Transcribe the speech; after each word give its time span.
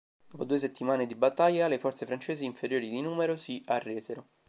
Dopo 0.27 0.45
due 0.45 0.57
settimane 0.57 1.05
di 1.05 1.13
battaglia, 1.13 1.67
le 1.67 1.77
forze 1.77 2.07
francesi, 2.07 2.43
inferiori 2.43 2.89
di 2.89 3.01
numero, 3.03 3.35
si 3.37 3.61
arresero. 3.67 4.29